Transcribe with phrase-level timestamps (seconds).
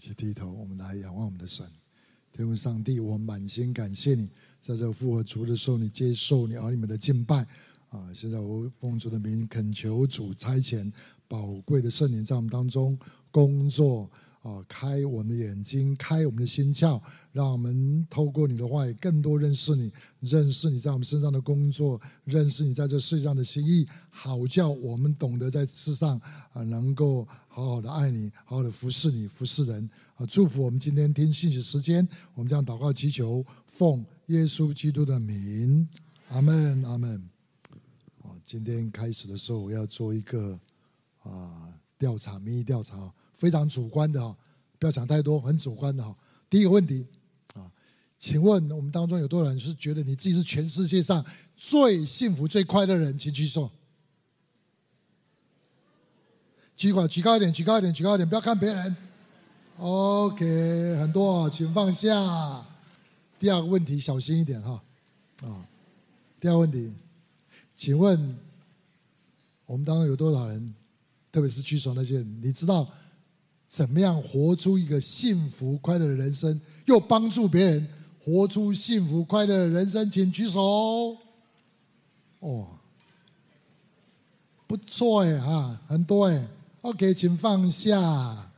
[0.00, 1.66] 起低头，我们来仰望我们的神，
[2.32, 4.30] 天父上帝，我满心感谢你，
[4.62, 7.46] 在这个复活主的时候，你接受你儿女们的敬拜
[7.90, 8.10] 啊！
[8.14, 10.90] 现在我奉主的名恳求主差遣
[11.28, 12.98] 宝贵的圣灵在我们当中
[13.30, 14.10] 工作。
[14.42, 16.98] 啊，开我们的眼睛，开我们的心窍，
[17.30, 26.18] 让我们透过你的话语，更多认识你，认识你在我们身上的工作，认识你在这世界上的心意，好叫我们懂得在世上
[26.54, 29.90] 啊，能够好好的爱你，好好的服侍你，服侍人。
[30.14, 35.86] 啊，祝福我们今天听信息时间，我们将祷告祈求，奉耶稣基督的名，
[36.28, 37.28] 阿门，阿门。
[38.22, 40.58] 啊，今天开始的时候，我要做一个
[41.24, 43.12] 啊调查，民意调查。
[43.40, 44.36] 非常主观的哈，
[44.78, 46.14] 不要想太多，很主观的哈。
[46.50, 47.06] 第一个问题
[47.54, 47.72] 啊，
[48.18, 51.24] 请问我们当中有多少人是觉得你自己是全世界上
[51.56, 53.18] 最幸福、最快乐的人？
[53.18, 53.70] 请举手。
[56.76, 58.94] 举高，举高一点，举高一点，举高一点，不要看别人。
[59.78, 62.10] OK，很多，请放下。
[63.38, 64.82] 第二个问题，小心一点哈。
[65.44, 65.64] 啊，
[66.38, 66.92] 第二个问题，
[67.74, 68.38] 请问
[69.64, 70.74] 我们当中有多少人，
[71.32, 72.86] 特别是举手那些人，你知道？
[73.70, 77.86] 怎么样活出一个幸福快乐的人生，又帮助别人
[78.18, 80.10] 活出幸福快乐的人生？
[80.10, 81.16] 请举手。
[82.40, 82.66] 哦，
[84.66, 86.48] 不错哎啊，很多哎。
[86.80, 88.50] OK，请放下。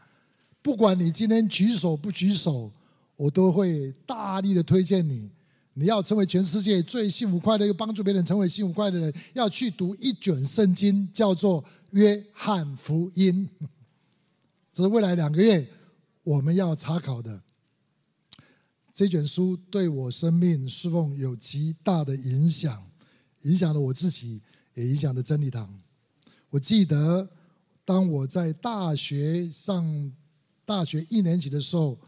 [0.63, 2.71] 不管你今天举手不举手，
[3.17, 5.29] 我都会大力的推荐你。
[5.75, 13.47] 你要成为全世界最幸福快乐又帮助别人成为幸福快乐的人，要去读一卷圣经，叫做《约翰福音》。
[14.73, 15.69] 这是未来两个月
[16.23, 17.43] 我们要查考的
[18.95, 22.91] 这卷书，对我生命侍奉有极大的影响，
[23.43, 24.41] 影响了我自己，
[24.75, 25.79] 也影响了真理堂。
[26.49, 27.29] 我记得
[27.85, 30.13] 当我在大学上
[30.65, 31.99] 大学一年级的时候，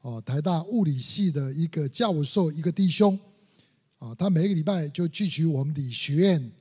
[0.00, 3.18] 哦，台大物理系的一个教授，一个弟兄，
[3.98, 6.52] 啊，他每个礼拜就聚集我们理学院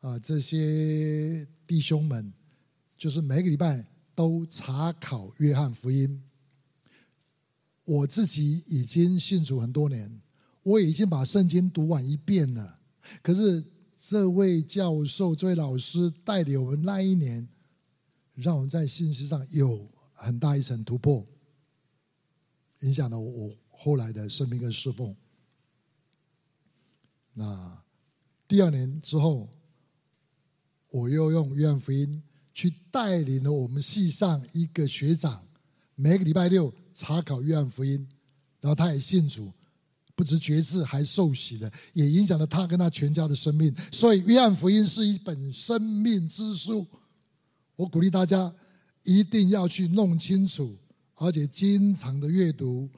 [0.00, 2.32] 啊这些弟兄们，
[2.96, 3.84] 就是每个礼拜。
[4.16, 6.24] 都查考约翰福音。
[7.84, 10.20] 我自己已经信主很多年，
[10.64, 12.80] 我已经把圣经读完一遍了。
[13.22, 13.62] 可是
[13.96, 17.46] 这位教授、这位老师带领我们那一年，
[18.34, 21.24] 让我们在信息上有很大一层突破，
[22.80, 25.14] 影响了我后来的生命跟侍奉。
[27.34, 27.84] 那
[28.48, 29.48] 第二年之后，
[30.88, 32.22] 我又用约翰福音。
[32.56, 35.46] 去带领了我们系上一个学长，
[35.94, 38.08] 每个礼拜六查考约翰福音，
[38.62, 39.52] 然后他也信主，
[40.14, 43.70] 不止决志，还受洗了，也影响了他跟他全家的生命。
[43.92, 46.86] 所以约翰福音是一本生命之书，
[47.76, 48.50] 我鼓励大家
[49.02, 50.78] 一定要去弄清楚，
[51.16, 52.88] 而且经常的阅读。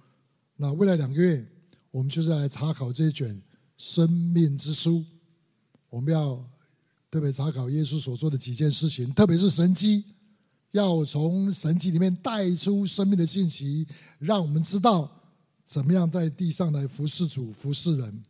[0.55, 1.45] 那未来两个月，
[1.91, 3.43] 我们就是来查考这一卷
[3.77, 5.05] 生命之书，
[5.91, 6.49] 我们要。
[7.11, 10.05] 特别查考耶稣所做的几件事情，特别是神迹，
[10.73, 13.87] 要从神迹里面带出生命的信息，
[14.19, 15.11] 让我们知道
[15.65, 18.23] 怎么样在地上来服侍主、服侍人。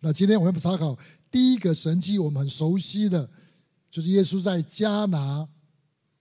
[0.00, 0.98] 那今天我们要查考
[1.30, 3.28] 第一个神迹，我们很熟悉的，
[3.90, 5.46] 就是耶稣在迦拿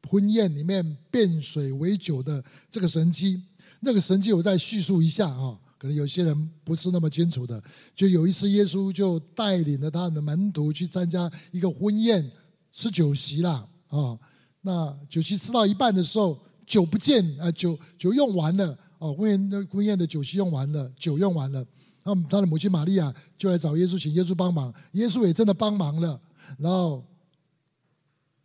[0.09, 3.41] 婚宴里面变水为酒的这个神迹。
[3.79, 5.57] 那个神迹我再叙述一下啊。
[5.81, 7.59] 可能有些人不是那么清楚的，
[7.95, 12.31] 就有一次耶稣就带领了他的门徒去参加一个婚宴，
[12.71, 14.15] 吃酒席啦啊。
[14.61, 21.65] 那酒席吃到一半的时候，酒不见啊，酒酒用完了哦，婚宴的婚宴的酒席用完了，酒用完了。
[22.03, 24.71] 那他的母亲玛利亚就来找耶稣，请耶稣帮忙。
[24.91, 26.21] 耶稣也真的帮忙了，
[26.59, 27.03] 然后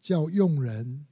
[0.01, 1.05] 叫佣人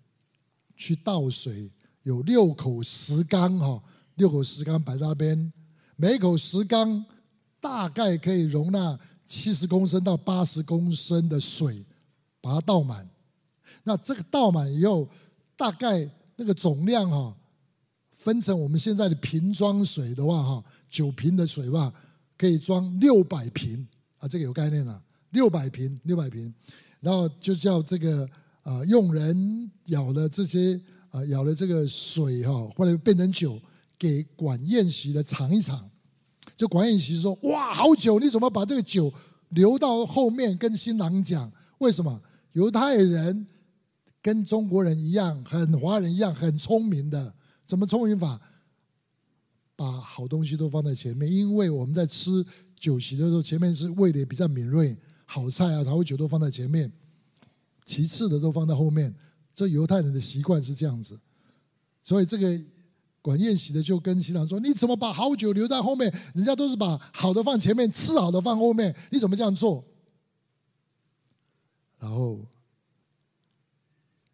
[0.74, 1.70] 去倒水，
[2.04, 3.82] 有六口石缸哈，
[4.14, 5.52] 六口石缸摆在那边。
[5.97, 7.05] 每口石缸
[7.60, 11.84] 大概可以容纳七十公升到八十公升的水，
[12.41, 13.09] 把它倒满。
[13.82, 15.09] 那这个倒满以后，
[15.56, 17.34] 大概那个总量哈，
[18.12, 21.93] 分成我们现在的瓶装水的话哈，酒瓶的水吧，
[22.37, 23.87] 可以装六百瓶
[24.19, 26.52] 啊，这个有概念了，六百瓶，六百瓶。
[27.00, 28.29] 然后就叫这个
[28.62, 30.81] 啊，用人舀了这些
[31.11, 33.61] 啊，舀了这个水哈，后来变成酒。
[33.99, 35.91] 给管宴席的尝一尝，
[36.56, 38.19] 就管宴席说：“哇，好酒！
[38.19, 39.12] 你怎么把这个酒
[39.50, 41.50] 留到后面跟新郎讲？
[41.79, 42.20] 为什么？
[42.52, 43.46] 犹太人
[44.20, 47.35] 跟中国人一样，很华人一样，很聪明的。
[47.67, 48.41] 怎么聪明法？
[49.76, 52.44] 把好东西都放在前面，因为我们在吃
[52.79, 56.93] 酒席的时候，前面是味蕾比较敏锐，好菜啊、好酒都放在前面，
[57.85, 59.14] 其次的都放在后面。
[59.55, 61.19] 这犹太人的习惯是这样子，
[62.02, 62.61] 所以这个。”
[63.25, 66.15] 管宴席的就跟新郎说：“你怎么把好酒留在后面？
[66.35, 69.82] 人家都是把好的放前面，吃好的放后面，你怎么这样做？”
[71.99, 72.47] 然后，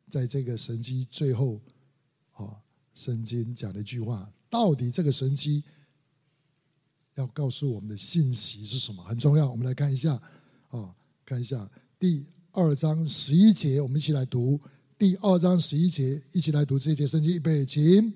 [0.08, 1.60] 在这个神机最后，
[2.32, 2.50] 啊，
[2.92, 5.62] 圣经讲了一句话：到底这个神机
[7.14, 9.04] 要告诉我们的信息是什么？
[9.04, 9.48] 很重要。
[9.48, 10.20] 我们来看一下，
[10.70, 10.92] 啊，
[11.24, 14.60] 看一下第二章十一节，我们一起来读
[14.98, 18.12] 第二章十一节，一起来读这节圣经，预备，请。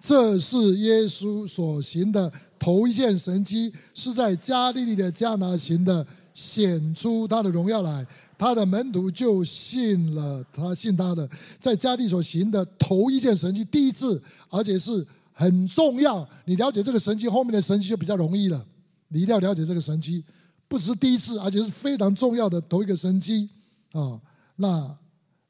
[0.00, 8.06] 这是耶稣所行的头一件神迹，是在加利利的迦拿行的，显出他的荣耀来。
[8.38, 16.26] 他的门徒就信了他，信他的，在加利所行的头一件神迹，第一次，而且是很重要。
[16.46, 18.64] 你了解这个神迹，后面的神迹就比较容易了。
[19.08, 20.24] 你一定要了解这个神迹，
[20.66, 23.50] 不只是第一次，而且是非常重要的头一个神迹
[23.92, 24.18] 啊。
[24.56, 24.96] 那。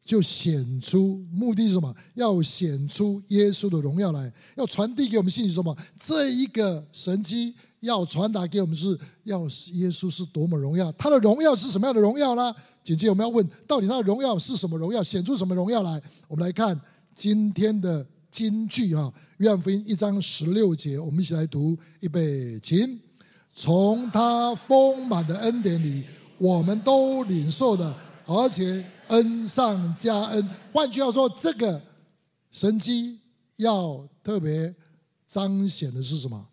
[0.05, 1.95] 就显出目的是什么？
[2.15, 5.77] 要显出耶稣的荣耀来，要传递给我们信息什么？
[5.97, 9.43] 这一个神迹要传达给我们是，要
[9.75, 12.53] 耶稣是多么荣耀，他的荣耀是什么样的荣耀呢？
[12.83, 15.01] 紧接着我们要问，到底他的荣耀是什么荣耀？
[15.01, 16.03] 显出什么荣耀来？
[16.27, 16.79] 我们来看
[17.15, 19.03] 今天的金句啊，
[19.37, 22.99] 《约翰福音》一章十六节，我们一起来读，预备，请
[23.55, 26.03] 从他丰满的恩典里，
[26.39, 27.95] 我们都领受的，
[28.27, 28.85] 而且。
[29.11, 31.81] 恩上加恩，换句话说，这个
[32.51, 33.21] 神迹
[33.57, 34.75] 要特别
[35.27, 36.47] 彰显的是什么？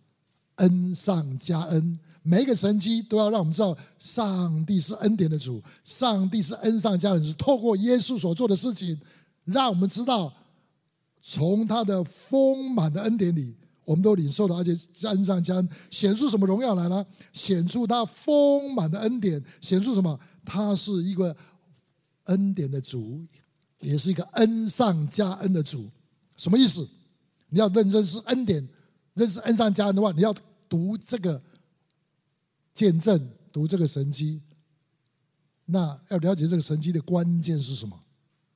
[0.56, 7.32] 恩上加恩，每一个神迹都要让我们知道，上帝是恩典的主，上帝是恩上加恩是。
[7.34, 9.00] 透过耶稣所做的事情，
[9.46, 10.34] 让我们知道，
[11.22, 13.56] 从他的丰满的恩典里，
[13.86, 14.76] 我们都领受了，而且
[15.08, 17.06] 恩上加恩，显出什么荣耀来呢？
[17.34, 20.20] 显出他丰满的恩典，显出什么？
[20.44, 21.36] 他是一个。
[22.28, 23.26] 恩典的主，
[23.82, 25.90] 也是一个恩上加恩的主，
[26.38, 26.88] 什么意思？
[27.50, 28.68] 你要认认识恩典，
[29.14, 30.34] 认识恩上加恩的话，你要
[30.70, 31.42] 读这个
[32.74, 34.42] 见证，读这个神迹。
[35.66, 38.00] 那要了解这个神迹的关键是什么？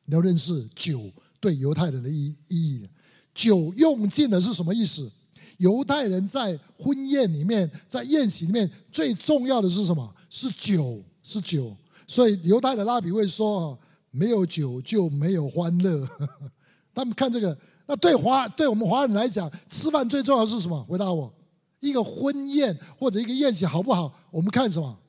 [0.05, 2.87] 你要认识酒对犹太人的意意义。
[3.33, 5.11] 酒用尽了是什么意思？
[5.57, 10.13] 犹太人在婚宴里面，在宴席里面，最重要的是什么？
[10.29, 11.75] 是酒，是酒。
[12.11, 13.79] 所以犹太的拉比会说
[14.11, 16.05] ：“没有酒就没有欢乐。
[16.93, 20.83] ”他们看这个，那对华对我们华人来讲，吃饭最重要是什么？
[20.89, 21.33] 回答我，
[21.79, 24.13] 一个婚宴或者一个宴席好不好？
[24.29, 24.99] 我们看什么？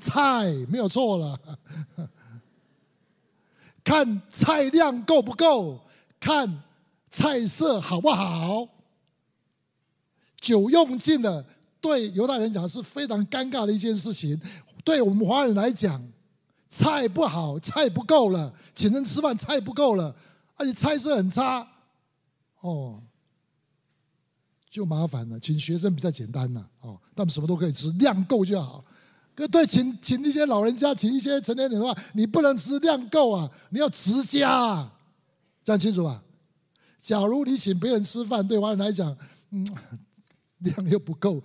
[0.00, 1.40] 菜没有错了，
[3.82, 5.80] 看菜量够不够，
[6.20, 6.62] 看
[7.10, 8.68] 菜色好不好。
[10.40, 11.44] 酒用尽了，
[11.80, 14.40] 对犹太人讲是非常尴尬的一件事情。
[14.84, 16.02] 对我们华人来讲，
[16.68, 20.14] 菜不好，菜不够了，请人吃饭菜不够了，
[20.56, 21.66] 而且菜色很差，
[22.60, 23.02] 哦，
[24.70, 25.38] 就麻烦了。
[25.40, 28.84] 请学生比较简单了，哦，他们什么都可以吃，量够就好。
[29.34, 34.90] 可对，请请一些老人家，请一些成年人的话，你不能吃量够啊，你要直加，
[35.64, 36.22] 这样清楚吧？
[37.00, 39.16] 假如你请别人吃饭，对华人来讲，
[39.50, 39.66] 嗯，
[40.58, 41.42] 量又不够，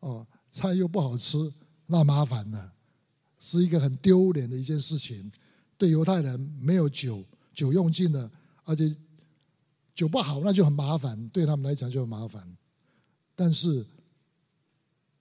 [0.00, 1.52] 哦，菜又不好吃。
[1.86, 2.72] 那麻烦了，
[3.38, 5.30] 是一个很丢脸的一件事情。
[5.78, 7.22] 对犹太人，没有酒，
[7.54, 8.30] 酒用尽了，
[8.64, 8.94] 而且
[9.94, 12.56] 酒不好，那就很麻烦，对他们来讲就很麻烦。
[13.34, 13.86] 但是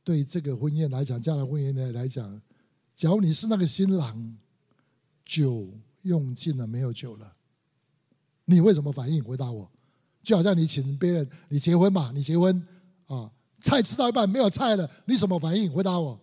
[0.04, 2.42] 对这个婚宴来讲，这样的婚宴来来讲，
[2.96, 4.38] 假如你是那个新郎，
[5.26, 5.70] 酒
[6.04, 7.34] 用尽了，没有酒了，
[8.46, 9.24] 你会怎么反应？
[9.24, 9.70] 回答我，
[10.24, 12.66] 就好像你请别人，你结婚嘛，你结婚
[13.08, 15.70] 啊，菜吃到一半没有菜了，你什么反应？
[15.72, 16.20] 回答我。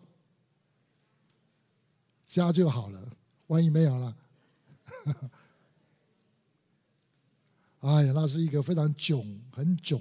[2.33, 2.99] 加就好了，
[3.49, 4.17] 万一没有了，
[7.81, 10.01] 哎呀，那是一个非常窘、很窘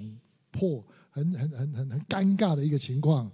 [0.50, 3.30] 迫、很很很很很尴尬的一个情况。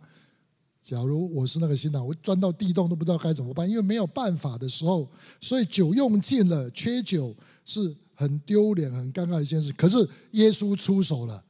[0.82, 5.08] 假如我是那个新郎，我钻到地洞都不知道该怎么办，因为没有办法的时候，
[5.40, 9.72] 所以酒用尽了，缺酒是很丢脸、很尴尬的一件事。
[9.74, 9.98] 可是
[10.32, 11.44] 耶稣出手了，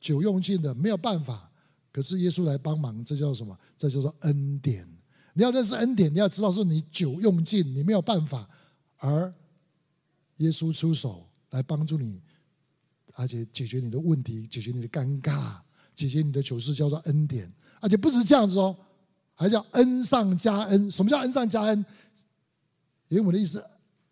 [0.00, 1.48] 酒用尽了，没有办法，
[1.92, 3.56] 可是耶稣来帮忙，这叫什么？
[3.76, 4.97] 这叫做恩典。
[5.34, 8.48] 你要认识恩典，你要知道说你酒用尽，你没有办法，
[8.96, 9.32] 而
[10.38, 12.20] 耶稣出手来帮助你，
[13.14, 15.56] 而且解决你的问题，解决你的尴尬，
[15.94, 17.52] 解决你的糗事，叫做恩典。
[17.80, 18.76] 而且不是这样子哦，
[19.34, 20.90] 还叫恩上加恩。
[20.90, 21.84] 什么叫恩上加恩？
[23.08, 23.64] 因为我的意思，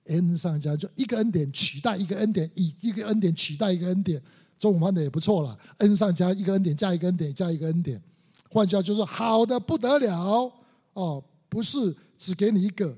[0.04, 4.22] 恩上加就一个恩典取代一个恩典，以一个恩典取代一个恩典。
[4.58, 8.00] 中午饭的也不错了，恩上加一个恩典，加一个恩典，加一个恩典。
[8.48, 10.50] 换句话就是好的不得了。
[10.96, 12.96] 哦，不是只给你一个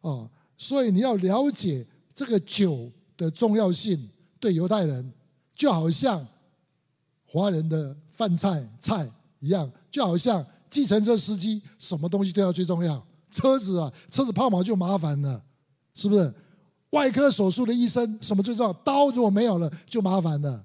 [0.00, 4.08] 哦，所以你要了解这个酒的重要性。
[4.38, 5.12] 对犹太人，
[5.54, 6.26] 就好像
[7.26, 9.06] 华人的饭菜菜
[9.40, 13.06] 一样，就好像计程车司机，什么东西对他最重要？
[13.30, 15.44] 车子啊，车子抛锚就麻烦了，
[15.92, 16.32] 是不是？
[16.90, 18.72] 外科手术的医生，什么最重要？
[18.72, 20.64] 刀如果没有了，就麻烦了。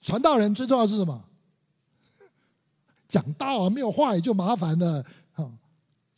[0.00, 1.24] 传道人最重要是什么？
[3.08, 5.04] 讲道啊，没有话语就麻烦了。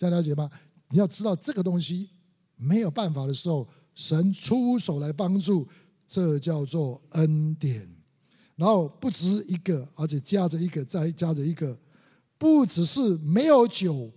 [0.01, 0.51] 这样了解吗？
[0.89, 2.09] 你要知道这个东西
[2.57, 5.69] 没有办法的时候，神出手来帮助，
[6.07, 7.87] 这叫做恩典。
[8.57, 11.79] 然后不止一个，而且加着一个，再加着一个，
[12.39, 14.11] 不只是没有酒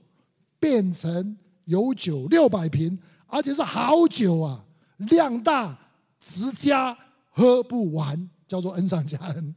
[0.57, 2.97] 变成有酒六百瓶，
[3.27, 4.63] 而且是好酒啊，
[4.95, 5.77] 量大
[6.17, 6.97] 直加
[7.29, 9.53] 喝不完，叫做恩上加恩。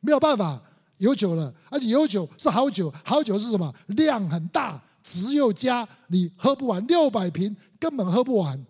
[0.00, 0.62] 没有办法，
[0.98, 3.74] 有酒了，而且有酒是好酒，好酒是什么？
[3.86, 8.66] 量很大，只有加，你喝不完，六百瓶根本喝不完。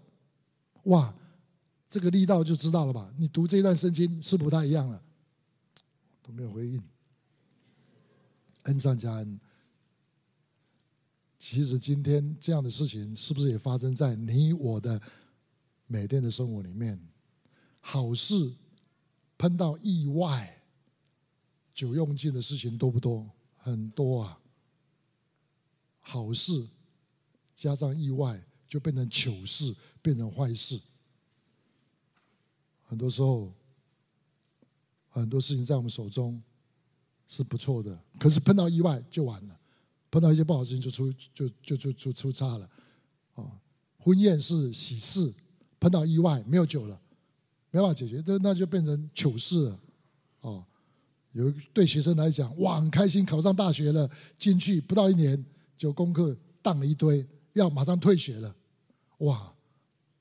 [0.85, 1.14] 哇，
[1.88, 3.11] 这个力道就知道了吧？
[3.16, 5.02] 你读这段圣经是不太一样了，
[6.23, 6.83] 都没有回应。
[8.64, 9.40] 恩上加恩，
[11.38, 15.00] 其实今天这样的事情是不是也发生在你我的
[15.87, 17.00] 每天的生活里面？
[17.81, 18.55] 好事
[19.38, 20.61] 碰到意外，
[21.73, 23.26] 酒用尽的事情多不多？
[23.57, 24.38] 很多啊。
[26.07, 26.69] 好事
[27.55, 28.43] 加上意外。
[28.69, 29.73] 就变成糗事，
[30.03, 30.79] 变成坏事。
[32.83, 33.53] 很多时候，
[35.09, 36.43] 很多事情在我们手中
[37.29, 39.57] 是不错的，可是碰到意外就完了，
[40.11, 42.69] 碰到一些不好的事情就出就就就就出差了。
[43.37, 43.61] 啊，
[43.99, 45.33] 婚宴是喜事，
[45.79, 47.01] 碰到意外没有酒了，
[47.71, 49.81] 没办法解决，那那就变成糗事了。
[50.41, 50.67] 哦，
[51.31, 57.26] 有对学生来讲，哇，很开心考上大学了，进去不到一年就功课当了一堆。
[57.52, 58.54] 要马上退学了，
[59.18, 59.52] 哇！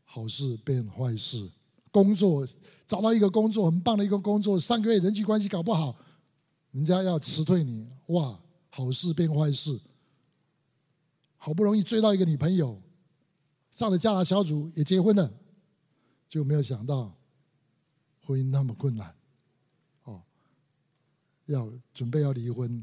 [0.04, 1.52] 好事变坏事，
[1.92, 2.48] 工作
[2.88, 5.94] 找到一个工作很棒的一个工作，三个月人际关系搞不好，
[6.72, 8.40] 人家要辞退你，哇！
[8.70, 9.78] 好事变坏事，
[11.36, 12.82] 好不容易追到一个女朋友，
[13.70, 15.30] 上了加拿大小组也结婚了，
[16.30, 17.14] 就没有想到
[18.22, 19.14] 婚姻那么困难，
[20.04, 20.24] 哦，
[21.48, 22.82] 要准备要离婚。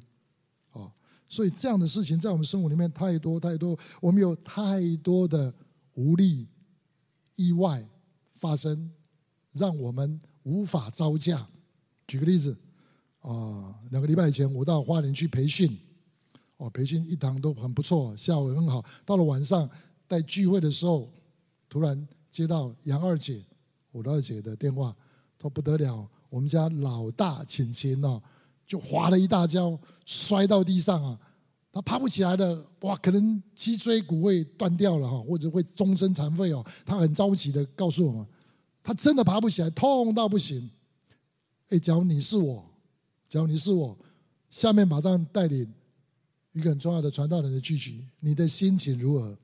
[1.33, 5.51] 所以这样的事情在我们生活里面太多太多，我们有太多的
[5.95, 6.47] 无力、
[7.37, 7.89] 意外
[8.29, 8.93] 发生，
[9.53, 11.49] 让我们无法招架。
[12.07, 12.55] 举个例子，
[13.21, 15.75] 啊，两个礼拜前我到花莲去培训，
[16.59, 18.85] 哦，培训一堂都很不错，下午很好。
[19.07, 19.67] 到了晚上
[20.07, 21.11] 在聚会的时候，
[21.67, 23.43] 突然接到杨二姐，
[23.91, 24.95] 我的二姐的电话，
[25.41, 28.23] 说不得了，我们家老大晴晴哦。
[28.73, 31.21] 就滑了一大跤，摔到地上啊！
[31.71, 36.65] 他爬不起来了，哇，可能脊椎骨会断掉了哈，或者会终身残废哦。
[36.87, 38.27] 他很着急的告诉我们，
[38.83, 40.71] 他真的爬不起来，痛到不行。
[41.69, 42.65] 哎，假如你是我，
[43.29, 43.95] 假如你是我，
[44.49, 45.71] 下面马上带领
[46.53, 49.37] 一个很重要的传道人的聚集，你的心情如何？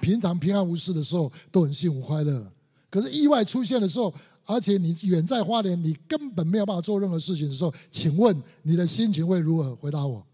[0.00, 2.50] 平常平安无事的时候都很幸福快乐，
[2.88, 4.14] 可是意外出现的时候。
[4.50, 9.76] 而且你远在花莲，你根本没有办法做任何事情的时候，请问你的心情会如何？
[9.76, 10.26] 回答我，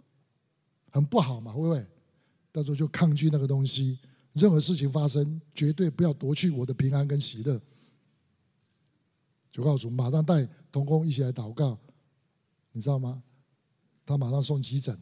[0.92, 1.84] 很不好嘛，会不会？
[2.52, 3.98] 到时候就抗拒那个东西。
[4.34, 7.60] 任何事情发生，绝对不要夺去我的平安跟喜乐。
[9.50, 11.76] 就告诉我马上带童工一起来祷告，
[12.70, 13.20] 你知道吗？
[14.06, 14.96] 他马上送急诊，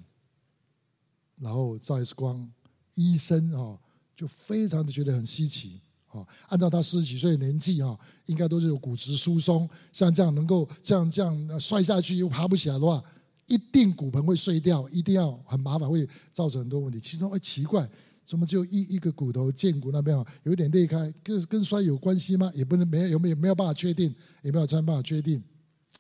[1.37, 2.51] 然后照 X 光，
[2.95, 3.79] 医生啊
[4.17, 5.83] 就非常的觉得很稀奇。
[6.13, 13.03] 啊，按照他四十几岁的年纪啊，应该都是有骨质疏松，像这样能够这样这样摔下去又爬不起来的话，
[13.47, 17.01] 一定骨盆会碎掉，一定要很麻烦，会造成很多问题。
[17.01, 17.89] 其中哎奇怪，
[18.27, 22.53] 怎么只有一一个骨头荐骨那边啊有点裂开，跟跟摔有关系吗？
[22.55, 25.43] 也不能没有没有没有办法确定，也没有办法确定，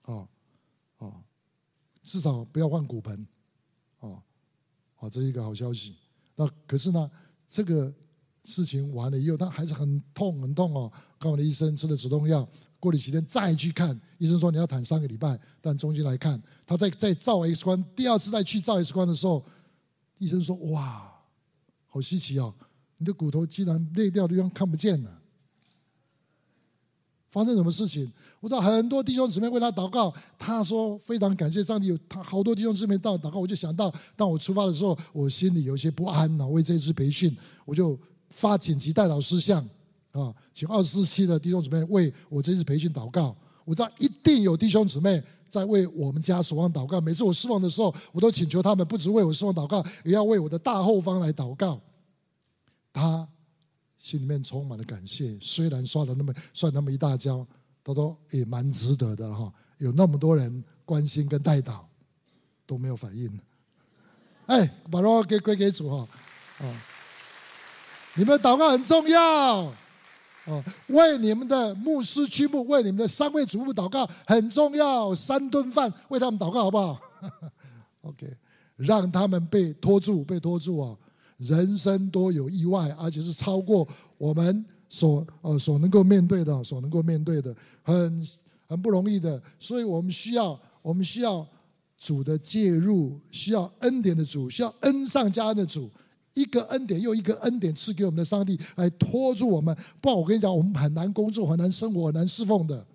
[0.02, 0.28] 啊
[0.98, 1.24] 啊，
[2.04, 3.26] 至少不要换骨盆，
[4.00, 4.22] 啊
[4.96, 5.96] 啊，这是一个好消息。
[6.36, 7.10] 那可是呢，
[7.48, 7.90] 这个。
[8.44, 10.90] 事情完了以后，他还是很痛很痛哦。
[11.16, 12.46] 告诉医生吃了止痛药，
[12.80, 15.38] 过了几天再去看，医生说你要躺三个礼拜。
[15.60, 19.44] 但中间来看，他在在照 X 光，第二次再去照 X 光的时候，
[20.18, 21.12] 医生说：“哇，
[21.86, 22.52] 好稀奇哦，
[22.98, 25.20] 你的骨头竟然裂掉的地方看不见了。”
[27.30, 28.12] 发生什么事情？
[28.40, 36.46] 我知道很多弟兄姊妹为他祷告，他说非常感谢上帝，有他好多弟兄姊妹到祷告，我就想到当我出发的时候，我心里有些不安呢。
[36.48, 37.96] 为这次培训，我就。
[38.32, 39.64] 发紧急代祷事项
[40.10, 43.36] 啊，请二十四期的弟兄姊妹为我这次培训祷告。
[43.64, 47.00] 我知道一定有弟兄姊妹在为我们家守望祷告。
[47.00, 51.80] 每次我释放的时候，我都请求他们不止为我释放祷告，也要为我的大后方来祷告。
[52.92, 53.26] 他
[53.96, 57.46] 心里面充满了感谢，虽然摔了那么摔那么一大跤，
[57.84, 61.82] 他说也蛮值得的哈，有那么多人关心跟代祷，
[62.66, 63.40] 都没有反应。
[64.46, 66.08] 哎，把荣耀给归给主哈！
[66.58, 66.82] 啊，
[68.14, 69.72] 你们的祷告很重要。
[70.44, 75.14] 哦，为你们的牧师区牧，为你们的三位主牧祷告很重要。
[75.14, 77.00] 三顿饭为他们祷告好不好？
[78.02, 78.36] OK，
[78.76, 80.96] 让他们被拖住，被拖住啊！
[81.38, 83.86] 人生多有意外，而且是超过
[84.18, 88.28] 我们所呃所能够面对的，所能够面对的，很
[88.66, 89.40] 很不容易的。
[89.60, 91.46] 所以我们需要，我们需要
[91.96, 95.88] 主的介入，需要恩典的主，需要恩上加恩的主。
[96.34, 102.86] 一个恩典又一个恩典赐给我们的上帝来拖住我们，不然我跟你讲，我们很难工作，很难生活，很难侍奉的。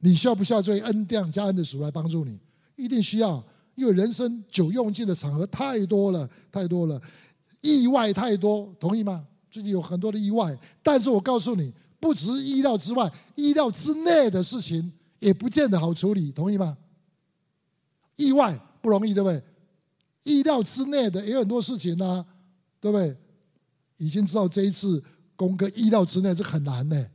[0.00, 2.38] 你需要不需要这位恩典加恩的主来帮助你？
[2.76, 3.44] 一定需要，
[3.74, 7.00] 因为人生久用尽的场合太多了，太多了，
[7.60, 9.26] 意外太多，同意吗？
[9.50, 16.76] 最近有很多的意外，但是我告诉你，不只意料之外，意料之内的事情也不见得好处理，同意吗？
[18.16, 19.42] 意外不容易，对不对？
[20.24, 22.24] 意料之内的也有很多事情呢、
[22.80, 23.16] 对不对？
[23.96, 25.02] 已经知道这一次
[25.34, 27.10] 功课意料之内是很难的，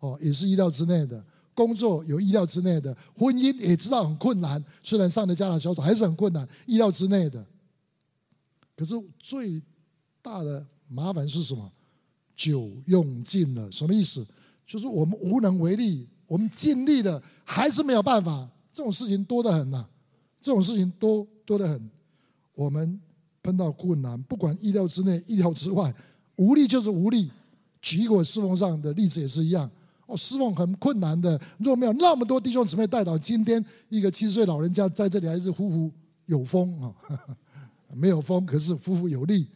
[0.00, 1.24] 哦，也是意料之内的。
[1.54, 7.42] 工作有意料之内的，婚姻也知道很困难，虽然上了家长小组还是很困难，意料之内的。
[8.76, 9.62] 可是最
[10.20, 11.72] 大的麻烦是什么？
[12.36, 14.26] 酒用尽了，什么意思？
[14.66, 18.46] 就是我们无能为力，我们尽力了还是没有办法。
[18.70, 19.88] 这种事情多得很呐、
[20.38, 21.90] 这种事情多多得很。
[22.56, 22.98] 我们
[23.42, 25.94] 碰到困难，不管意料之内、意料之外，
[26.36, 27.30] 无力就是无力。
[27.80, 29.70] 举一个侍奉上的例子也是一样。
[30.06, 35.92] 哦，侍奉很困难的，若没有那么多弟兄姊妹带到，今天一个七十岁老人家在这里还是呼呼
[36.24, 36.94] 有风啊，
[37.92, 39.46] 没有风，可是呼呼有力，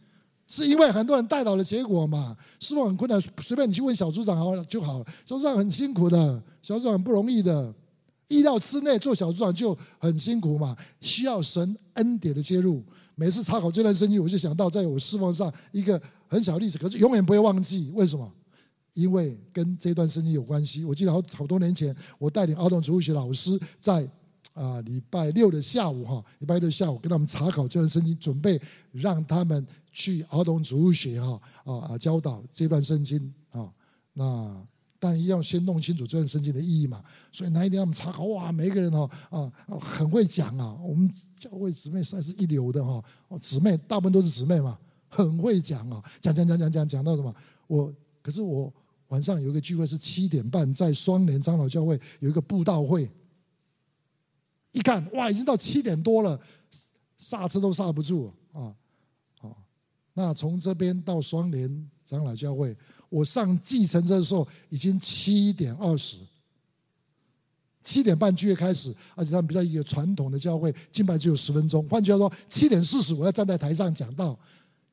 [0.47, 2.37] 是因为很多人带到的结果嘛。
[2.59, 5.05] 侍奉很困难，随便你去问小组长好就好了。
[5.25, 7.73] 小组长很辛苦的，小组长很不容易的。
[8.31, 12.81] 意料之内做小组长就很辛苦嘛，需要神恩典的介入。
[13.15, 17.91] 每次查考这段圣经，我就想到在我侍奉上一个很小的例子，可是永远不会忘记。
[17.93, 18.31] 为什么？
[18.93, 20.85] 因为跟这段圣经有关系。
[20.85, 24.09] 我记得好好多年前，我带领儿童主物学老师在
[24.53, 28.59] 啊礼拜六的下午哈，礼拜六下午跟他们查考这段圣经，准备
[28.93, 33.69] 让他们去儿童主物学哈啊啊教导这段圣经啊
[34.13, 34.65] 那。
[35.03, 44.77] 但一定要先弄清楚这段圣经的意义嘛，所以那一天我们查考哇，每个人哦啊很会讲啊，我们教会姊妹算是一流的哈，哦姊妹大部分都是姊妹嘛，
[45.09, 47.33] 很会讲啊，讲讲讲讲讲讲到什么？
[47.65, 48.71] 我可是我
[49.07, 53.09] 晚上有一个聚会是七点半在双联长老教会有一个布道会，
[54.71, 56.39] 一看哇已经到七点多了，
[57.17, 58.61] 刹车都刹不住啊
[59.41, 59.49] 啊！
[60.13, 62.77] 那从这边到双联长老教会。
[63.11, 66.15] 我上计程车的时候已经七点二十，
[67.83, 71.85] 七点半聚会开始，而且他们比较一个传统的教会，敬拜只有十分钟。
[71.89, 74.39] 换句话说，七点四十我要站在台上讲道。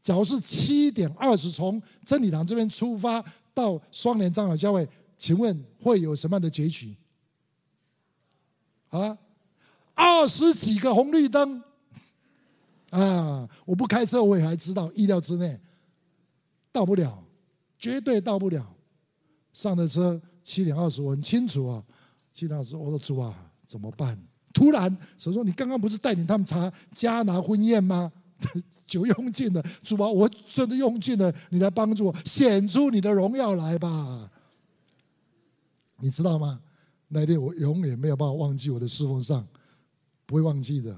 [0.03, 6.97] 假如是七点二十从真理堂这边出发到双连长老教会，请问会有什么样的结局？
[8.89, 9.17] 啊，
[9.95, 11.63] 二十几个红绿灯
[12.91, 13.49] 啊！
[13.65, 15.61] 我不开车我也还知道，意料之内，
[16.73, 17.23] 到不了。
[17.79, 18.75] 绝对到不了，
[19.53, 21.85] 上的车七点二十，我很清楚啊。
[22.33, 24.19] 七点二十，我说主啊，怎么办？
[24.53, 28.11] 突然神说：“你刚刚不是带领他们查迦拿婚宴吗？
[28.87, 34.31] 酒用尽了，主啊，我真的用尽了，你来帮助我，显出你的荣耀来吧。”
[36.01, 36.61] 你知道吗？
[37.09, 39.47] 那天我永远没有办法忘记我的侍奉上，
[40.27, 40.97] 不会忘记的。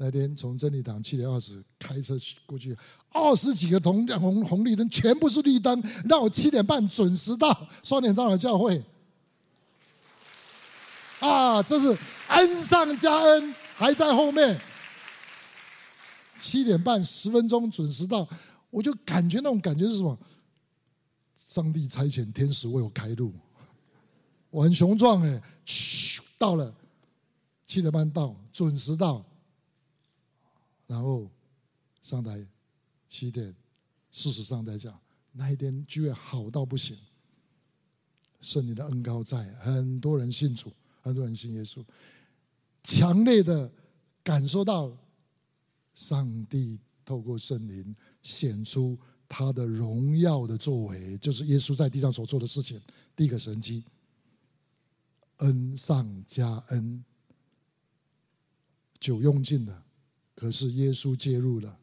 [0.00, 2.76] 那天从真理堂七点二十开车去过去，
[3.10, 8.80] 二十几个红红红绿灯全部是绿灯，让我七点半准时到双连长老教会。
[11.18, 14.60] 啊，这是恩上加恩，还在后面。
[16.38, 18.28] 七点半十分钟准时到，
[18.70, 20.16] 我就感觉那种感觉是什么？
[21.34, 23.32] 上帝差遣天使为我开路，
[24.50, 25.42] 我很雄壮哎，
[26.38, 26.72] 到了
[27.66, 29.24] 七点半到，准时到。
[30.88, 31.30] 然后
[32.02, 32.44] 上台
[33.08, 33.54] 七点
[34.10, 34.98] 四十上台讲，
[35.30, 36.98] 那一天聚会好到不行，
[38.40, 40.72] 圣灵的恩膏在，很多人信主，
[41.02, 41.84] 很多人信耶稣，
[42.82, 43.70] 强烈的
[44.22, 44.96] 感受到
[45.92, 48.98] 上帝透过圣灵显出
[49.28, 52.80] 他的荣耀的作为，就是耶稣在地上所做的事情。
[53.14, 53.84] 第一个神迹，
[55.38, 57.04] 恩上加恩，
[58.98, 59.84] 酒用尽了。
[60.38, 61.76] 可是耶稣介入了，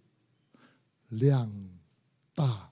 [1.09, 1.51] 量
[2.33, 2.71] 大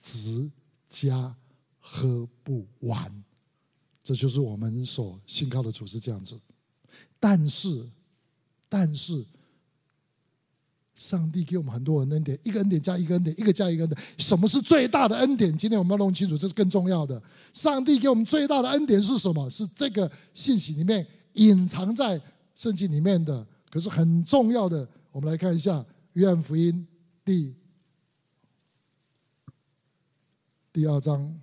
[0.00, 0.50] 值
[0.88, 1.36] 加，
[1.78, 3.22] 喝不完，
[4.02, 6.40] 这就是我们所信靠的主是这样子。
[7.18, 7.86] 但是，
[8.66, 9.22] 但是，
[10.94, 14.02] 上帝给我们很多的恩典，一个恩典加一个恩典，一个加一个恩典。
[14.16, 15.54] 什么是最大的恩典？
[15.54, 17.22] 今天我们要弄清楚，这是更重要的。
[17.52, 19.50] 上帝给我们最大的恩典是什么？
[19.50, 22.18] 是这个信息里面隐藏在
[22.54, 24.88] 圣经里面的，可是很重要的。
[25.12, 25.78] 我们来看一下
[26.12, 26.72] 《约翰福音》
[27.24, 27.54] 第
[30.72, 31.38] 第二章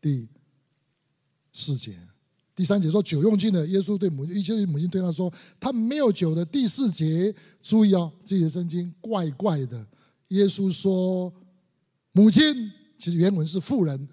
[0.00, 0.28] 第
[1.52, 1.96] 四节。
[2.54, 9.86] 第三节说酒用尽了，耶稣对母亲一些母亲对他说：“他没有酒的。”第四节注意哦，这些圣经怪怪的。
[10.28, 11.30] 耶稣说
[12.12, 14.08] ：“母亲，其实原文是妇人，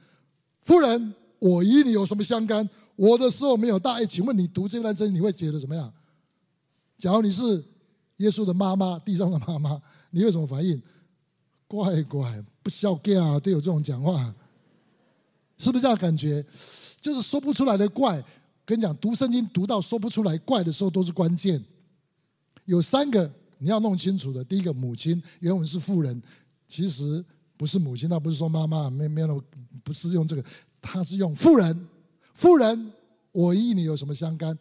[0.61, 2.69] 妇人，我与你有什么相干？
[2.97, 5.93] 我的时候没有大。”哎，请问你读这段圣经，你会觉得怎么样？
[7.03, 7.61] 假如你是
[8.17, 10.81] 耶稣的妈妈，地上的妈妈，你有什么反应？
[11.67, 14.33] 乖乖，不孝敬啊，都有这种讲话，
[15.57, 16.41] 是不是这样感觉？
[17.01, 18.23] 就是说不出来的怪，
[18.63, 21.61] 跟你讲，读圣经读到说不出来怪的时候都是关键。
[22.63, 26.23] 有三个你要弄清楚的，第一个母亲原文是妇人，
[26.69, 27.21] 其实
[27.57, 29.43] 不是母亲，那不是说妈妈，没没有，
[29.83, 30.45] 不是用这个，
[30.81, 31.85] 他是用妇人。
[32.33, 32.93] 妇人，
[33.33, 34.57] 我与你有什么相干？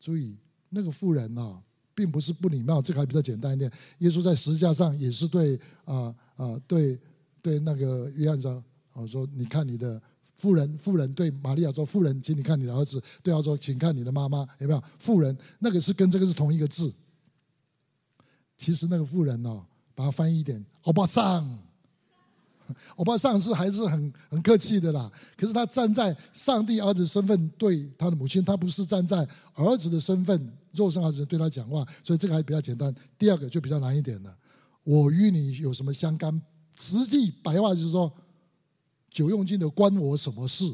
[0.00, 0.36] 注意，
[0.72, 1.62] 那个妇人啊，
[1.94, 3.70] 并不是不礼貌，这个还比较简单一点。
[3.98, 6.98] 耶稣在十字架上也是对啊啊、呃呃、对
[7.40, 10.02] 对那个约翰说，我说你看你的。
[10.34, 14.82] 妇人，妇人对玛利亚说：“妇人，请你看你的儿子。”对他说：“请看你的妈妈。”有没有？
[14.98, 16.92] 妇人那个是跟这个是同一个字。
[18.58, 21.46] 其实那个妇人哦，把它翻译一点，欧巴桑，
[22.96, 25.10] 欧巴桑是还是很很客气的啦。
[25.36, 32.94] 可是他站在上帝儿子身份对他的母亲，他不是站在儿子的身份，肉身儿子对他讲话，所以这个还比较简单。
[33.18, 34.36] 第二个就比较难一点了。
[34.84, 36.40] 我与你有什么相干？
[36.78, 38.12] 实际白话就是说。
[39.14, 40.64] 酒用尽的关我什么事？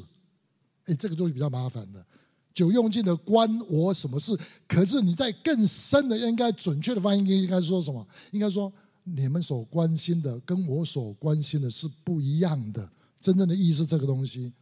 [0.84, 2.06] 哎，这个就比较麻烦了。
[2.54, 4.32] 酒用尽的关我什么事？
[4.68, 8.06] 可是你在更深的，应该准确的发音应该说什么？
[8.30, 8.72] 应该说
[9.14, 12.90] 你们所关心的跟我所关心的是不一样的。
[13.21, 14.53] 真正的意思是这个东西。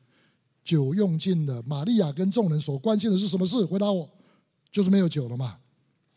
[0.64, 3.64] 酒用尽的，玛利亚跟众人所关心的是什么事？
[3.64, 4.10] 回答我，
[4.70, 5.58] 就是没有酒了嘛？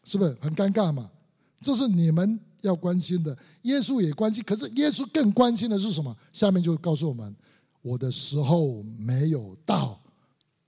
[0.03, 1.11] 是不是很尴尬嘛？
[1.59, 4.43] 这是你们要关心的，耶稣也关心。
[4.43, 6.15] 可是耶稣更关心的是什么？
[6.33, 7.35] 下面就告诉我们。
[7.81, 10.01] 我的时候没有到，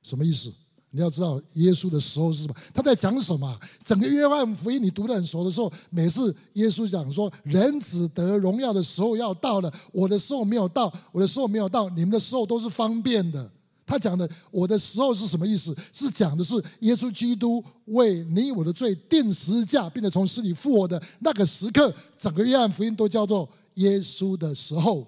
[0.02, 0.54] 什么意思？
[0.94, 2.56] 你要知道耶稣的时候是什么？
[2.74, 3.58] 他在讲什么？
[3.84, 13.50] 整个约翰福音你读得很熟的时候，每次耶稣讲说人子得荣耀的时候要到了，我的时候没有到，我的时候没有到，你们的时候都是方便的。
[13.86, 15.76] 他讲的我的时候是什么意思？
[15.92, 25.08] 是讲的是耶稣基督为你我的罪定十字架，并且从死里复活的那个时刻，整个约翰福音都叫做耶稣的时候。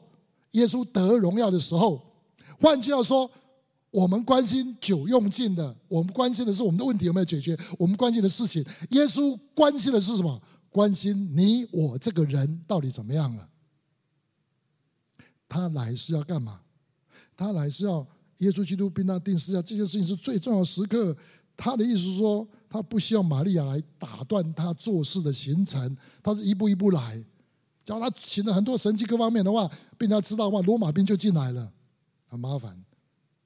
[0.51, 2.01] 耶稣得荣耀的时候，
[2.59, 3.29] 换句话说，
[3.93, 8.65] 我们关心酒用尽的，我们关心的是我们的问题有没有解决，我们关心的事情。
[8.89, 10.41] 耶稣关心的是什么？
[10.71, 13.47] 关心你我这个人到底怎么样了？
[15.47, 16.61] 他来是要干嘛？
[17.37, 18.05] 他来是要
[18.39, 21.15] 耶稣基督并他定十字架，这些事情是最重要的时刻。
[21.55, 27.23] 他的意思是说，他不希望玛利亚来打断他做事的行程，他是一步一步来。
[27.85, 31.71] 叫他请了很多神迹各方面的话，被他知道的话，罗马兵就进来了，
[32.27, 32.83] 很麻烦。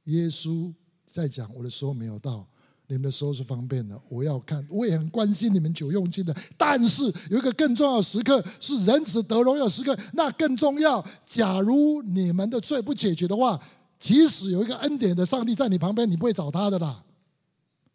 [0.07, 0.73] 耶稣
[1.09, 2.45] 在讲，我的时候没有到，
[2.87, 3.99] 你们的时候是方便的。
[4.09, 6.35] 我要看，我也很关心你们久用尽的。
[6.57, 11.05] 但是有一个更重要的时刻，是人子得荣耀时刻，那更重要。
[11.25, 13.61] 假如你们的罪不解决的话，
[13.99, 17.03] 即使有一个恩典的上帝在你旁边，你不会找他的啦。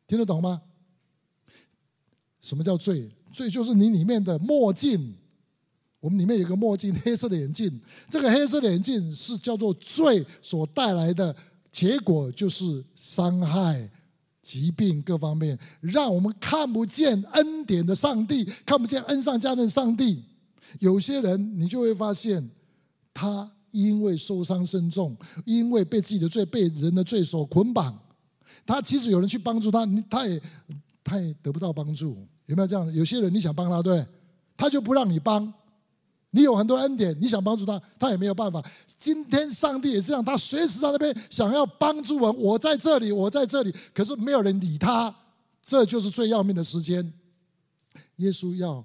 [0.06, 0.62] 听得懂吗？
[2.40, 3.10] 什么叫罪？
[3.32, 5.14] 罪就是你里面的墨镜。
[6.00, 7.80] 我们里面有个墨镜，黑色的眼镜。
[8.10, 11.34] 这个黑色的眼镜是叫做罪所带来的
[11.72, 13.90] 结果，就是伤害、
[14.42, 20.22] 疾病各方面，让我们看不见恩典的上帝，看不见恩上加恩上帝。
[20.80, 22.50] 有些人，你就会发现，
[23.14, 27.98] 他因为受伤深重，因为被自己的罪、被人的罪所捆绑，
[28.66, 30.42] 他即使有人去帮助他，他也
[31.02, 32.16] 他也得不到帮助。
[32.46, 32.92] 有没有这样的？
[32.92, 34.06] 有些人你想帮他，对，
[34.56, 35.52] 他就不让你帮。
[36.34, 38.64] 你有很多恩典，你想帮助他，他也没有办法。
[38.98, 45.14] 今天上帝也是这样，他随时在那边想要帮助我，我在这里，我在这里，可是没有人理他，
[45.62, 47.12] 这就是最要命的时间。
[48.16, 48.82] 耶稣要，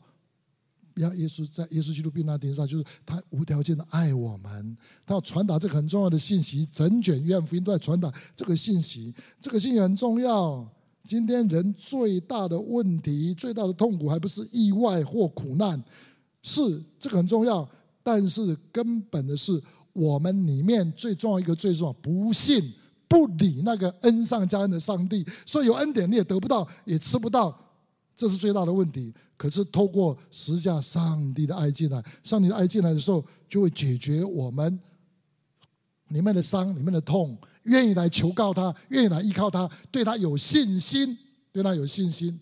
[0.96, 6.68] 要耶稣在耶稣基督钉在钉上，就是他无条件的爱我们，他要传达这个很重要的信息。
[6.70, 10.68] 整卷约翰福音都在传达这个信息，这个信息很重要。
[11.06, 15.82] 今天人最大的问题、最大的痛苦，还不是意外或苦难。
[16.48, 17.70] 是这个很重要，
[18.02, 21.92] 但是根本的是我们里面最重要一个罪是什么？
[22.02, 22.74] 不信
[23.06, 27.54] 不理那个恩上加恩的上帝，所以有恩典你也得不到，也吃不到，
[28.16, 29.14] 这是最大的问题。
[29.36, 34.80] 可是透过十字架，上帝的爱进来，上帝的爱进来的时候，就会解决我们
[36.08, 37.38] 里面的伤、里面的痛。
[37.64, 41.18] 愿意来求告他，愿意来依靠他，对他有信心，
[41.52, 42.40] 对他有信心，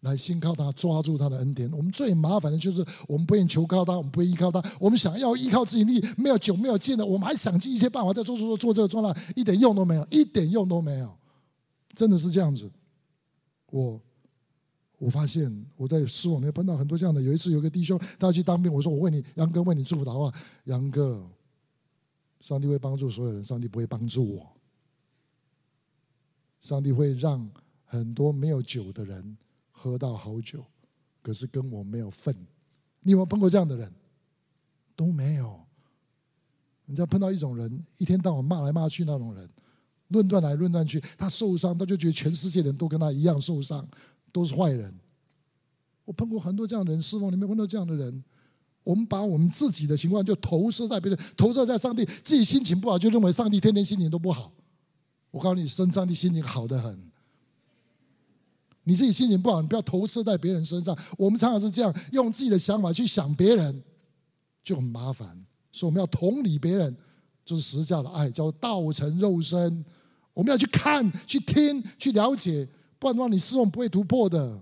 [0.00, 1.70] 来信靠他，抓住他的恩典。
[1.72, 11.16] 我们最麻烦的就是，我们不愿意求靠他，我们不愿意依靠他，我们想要依靠自己力，没有酒没有见的，我们还想尽一切办法在做做做做这个做那，一点用都没有，一点用都没有，
[11.94, 12.70] 真的是这样子。
[13.70, 14.00] 我
[14.98, 20.32] 我发现我在书网里面碰到很多这样的，有一次有个弟兄他要去当兵，我说我为你杨哥为你祝福的话，
[20.64, 21.28] 杨哥。
[22.40, 24.46] 上帝会帮助所有人，上帝不会帮助我。
[26.60, 27.50] 上帝会让
[27.84, 29.36] 很多没有酒的人
[29.78, 30.64] 喝到好酒，
[31.22, 32.34] 可是跟我没有份。
[33.00, 33.92] 你有没有碰过这样的人？
[34.96, 35.60] 都没有。
[36.86, 39.48] 你知道碰到一种人，一天到晚骂来骂去那种人，
[40.08, 43.86] 论断来论断去，他受伤，他就觉得全世界人都跟他一样受伤，
[44.32, 44.92] 都是坏人。
[46.04, 48.24] 我碰过很多这样的人，师傅，你没碰到这样的人？
[48.82, 52.04] 我们把我们自己的情况就投射在别人，投射在上帝。
[52.04, 54.52] 自己心情不好，就认为上帝天天心情都不好。
[55.30, 57.07] 我告诉你，生上帝心情好得很。
[58.88, 60.98] 你自己心情不好，你不要投射在别人身上。
[61.18, 63.82] 我们常常是这样，用自己的想法去想别人，
[64.64, 65.28] 就很麻烦。
[65.70, 66.96] 所以我们要同理别人，
[67.44, 69.84] 就是十字架的爱，叫道成肉身。
[70.32, 72.66] 我们要去看、去听、去了解，
[72.98, 74.58] 不然的话，你始终不会突破的。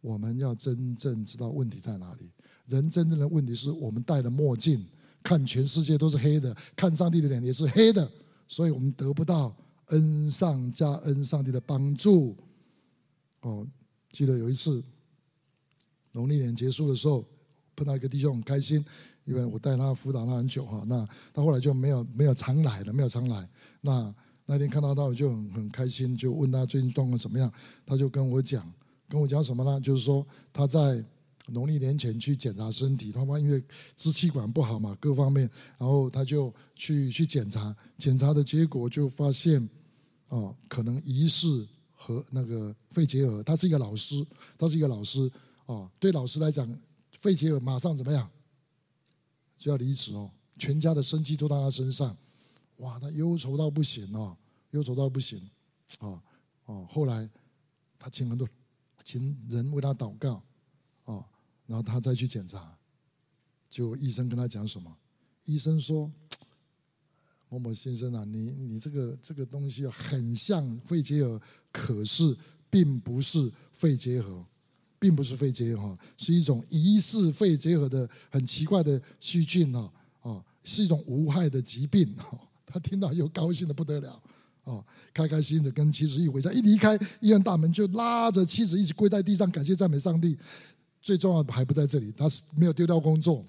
[0.00, 2.28] 我们要真正知道问题在哪里。
[2.66, 4.84] 人真正的问题是我们戴了墨镜，
[5.22, 8.10] 看全世界都是黑的，看上帝的脸也是黑的，
[8.48, 9.54] 所以我们得不到
[9.86, 12.36] 恩上加恩上帝的帮助。
[13.40, 13.66] 哦，
[14.12, 14.82] 记得有一次
[16.12, 17.24] 农历年结束的时候，
[17.76, 18.84] 碰到一个弟兄很开心，
[19.24, 23.48] 因为我带他辅导他很久哈，那他后来就没有没有常来了，没有常来。
[23.80, 24.14] 那
[24.46, 27.52] 那天看到他我就很很开心，就问他最近状况怎么样，
[27.84, 28.72] 他就跟我讲。
[29.06, 29.78] 跟我讲什么呢？
[29.82, 31.04] 就是说他在
[31.48, 33.62] 农历年前去检查身体，他妈因为
[33.96, 39.68] 支气管不好嘛，各方面，然后他就去去检查，检查的结果就发现，
[40.28, 43.42] 哦，可能疑似和那个肺结核。
[43.42, 44.26] 他是一个老师，
[44.56, 45.30] 他是一个老师，
[45.66, 46.66] 哦，对老师来讲，
[47.12, 48.30] 肺结核马上怎么样
[49.58, 52.16] 就要离职哦，全家的生计都在他身上，
[52.78, 54.36] 哇，他忧愁到不行哦，
[54.70, 55.40] 忧愁到不行，
[56.00, 56.22] 哦
[56.64, 57.28] 哦，后来
[57.98, 58.48] 他请很多。
[59.06, 60.42] 请人为他祷告，
[61.66, 62.76] 然后他再去检查，
[63.70, 64.94] 就医生跟他讲什么？
[65.44, 66.10] 医生说
[67.48, 72.36] ：“某某先生啊，你你这个这个东西很像肺结核，可是
[72.70, 74.44] 并不是肺结核，
[74.98, 82.14] 并不是肺结核，是一种疑似肺结核的很奇怪的细菌哦，哦，是一种无害的疾病。”
[82.66, 84.22] 他听到又高兴的不得了。
[84.64, 90.38] 哦，开开心心的跟妻子一回家，一离开医院大门，就拉着妻子一起跪在地上，感谢赞美上帝。
[91.04, 93.44] 最重要的还不在这里，他是没有丢掉工作，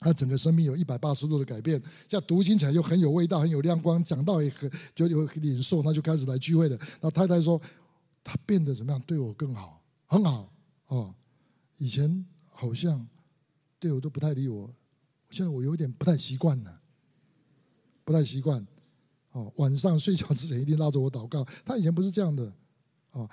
[0.00, 1.80] 他整个生命有一百八十度的改变。
[2.08, 6.76] 这样读经起来又很有味道，很有亮光，讲道也很就有领受，他就开始来聚会的。
[7.00, 7.60] 那太太说，
[8.24, 9.00] 他变得怎么样？
[9.06, 10.52] 对我更好，很好
[10.88, 11.14] 哦。
[11.76, 13.06] 以前好像
[13.78, 14.68] 对我都不太理我，
[15.30, 16.80] 现在我有点不太习惯了，
[18.04, 18.66] 不太习惯。
[19.30, 21.46] 哦，晚上睡觉之前一定拉着我祷告。
[21.64, 22.52] 他以前不是这样的，
[23.12, 23.30] 哦，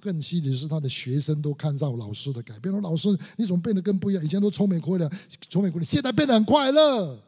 [0.00, 2.72] 更稀奇是他的学生都看到老师的改变。
[2.72, 4.24] 说老师，你怎么变得更不一样？
[4.24, 5.08] 以前都愁眉苦脸，
[5.48, 7.22] 愁眉苦脸，现在变得很快乐。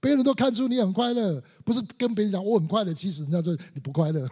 [0.00, 4.28] 别人都看出你很快乐，不是跟别人讲我很快乐，其实人家说你不快乐。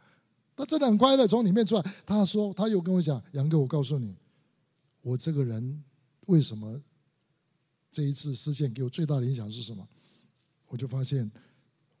[0.56, 1.84] 他真的很快乐，从里面出来。
[2.06, 4.16] 他说，他又跟我讲，杨哥，我告诉你，
[5.02, 5.84] 我这个人
[6.26, 6.80] 为什么
[7.90, 9.86] 这一次事件给我最大的影响是什么？
[10.68, 11.30] 我就发现。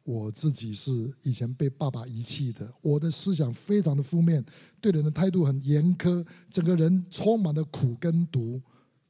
[0.02, 4.44] 我自己是以前被爸爸遗弃的，我的思想非常的负面，
[4.80, 8.60] 对人的态度很严苛，整个人充满了苦跟毒。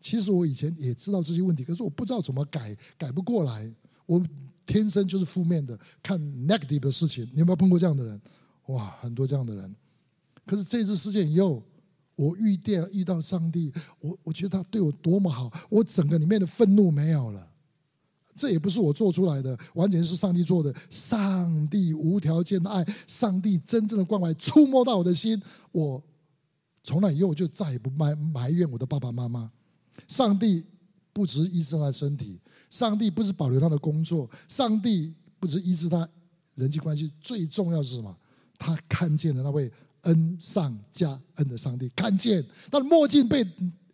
[0.01, 3.73] 其实我以前也知道这些问题，可是我不知道怎么改，改不过来。
[4.07, 4.21] 我
[4.67, 7.25] 天生就是负面的，看 negative 的事情。
[7.33, 8.21] 你有没有碰过这样的人？
[8.67, 9.77] 哇，很多这样的人。
[10.47, 11.63] 可是这次事件以后，
[12.17, 17.50] 我遇见遇到上帝，我我觉得他对我多么好，我整个里面的愤怒没有了。
[18.41, 20.75] 这也不是我做出来的，完全是上帝做的。
[20.89, 25.39] 上帝无条件的爱，上帝真正的关怀触摸到我的心。
[25.73, 26.03] 我
[26.83, 29.53] 从那以后就再也不埋埋怨我的爸爸妈妈。
[30.09, 30.65] 上帝
[31.13, 36.09] 不只是医治他的身体，上帝不是保留他的工作，上帝不只是医治他
[36.55, 38.17] 人际关系，最重要是什么？
[38.57, 39.71] 他看见了那位
[40.05, 43.45] 恩上加恩的上帝，看见他的墨镜被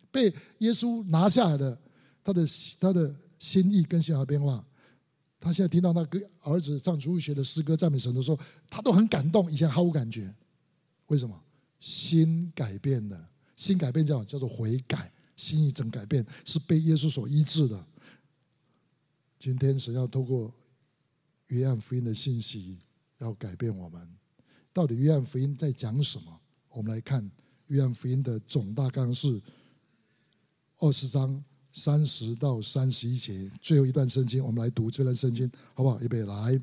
[0.09, 1.77] 被耶稣拿下来了，
[2.23, 2.47] 他的
[2.79, 3.13] 他的。
[3.39, 4.65] 心意跟想法变化，
[5.39, 10.33] 他现在听到那个儿子唱主日学的诗歌赞美神的时候，他都很感动，以前毫无感觉。
[11.07, 11.39] 为什么？
[11.79, 17.85] 心改变了，心改变叫叫做悔改，心意整改变，是被耶稣所医治的。
[19.37, 20.51] 今天神要透过
[21.47, 22.79] 约翰福音的信息，
[23.19, 24.09] 要改变我们。
[24.73, 26.41] 到底约翰福音在讲什么？
[26.69, 27.29] 我们来看
[27.67, 29.39] 约翰福音的总大纲是
[30.79, 31.43] 二十章
[31.77, 35.99] 三十到三十一节，最后一段圣经，我们来读这段圣经，好不好？
[36.01, 36.59] 预备来。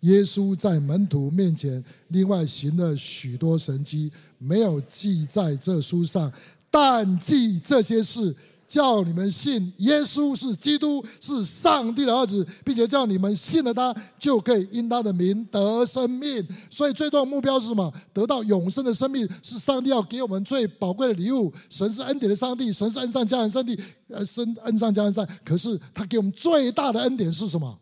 [0.00, 6.30] 耶稣在门徒面前另外行了许多神迹，没有记在这书上，
[6.70, 8.36] 但记这些事。
[8.70, 16.46] 叫你们信耶稣是基督，是上帝的儿子，并且叫你们信了他，就可以因他的名得生命。
[16.70, 17.92] 所以最终的目标是什么？
[18.12, 21.52] 得到永生的生命，是上帝要给我们最宝贵的礼物。
[21.68, 25.26] 神是恩典的上帝，神是恩上加恩上帝，呃，神恩上加恩上。
[25.44, 27.76] 可是他给我们最大的恩典是什么？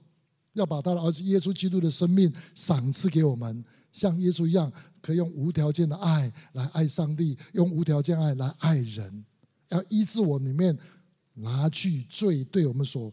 [0.54, 4.72] 要把他的儿子耶稣基督的生命赏赐给我们，像耶稣一样，
[5.02, 9.26] 可以用无条件的爱来爱上帝，用无条件爱来爱人。
[9.68, 10.76] 要医治我里面
[11.34, 13.12] 拿去罪对我们所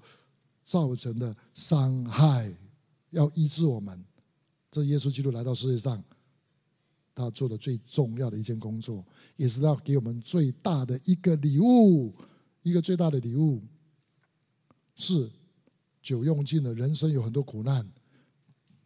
[0.64, 2.56] 造成的伤害，
[3.12, 4.04] 要医治我们。
[4.72, 6.04] 这耶稣基督来到世界上，
[7.14, 9.06] 他做的最重要的一件工作，
[9.38, 12.14] 也是要给我们最大的一个礼物。
[12.62, 13.62] 一个最大的礼物
[14.96, 15.30] 是
[16.02, 17.88] 酒用尽了，人生有很多苦难，